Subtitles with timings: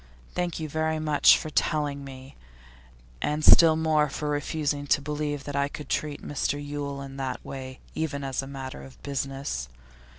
[0.33, 2.35] Thank you very much for telling me,
[3.21, 7.45] and still more for refusing to believe that I could treat Mr Yule in that
[7.45, 9.69] way, even as a matter of business.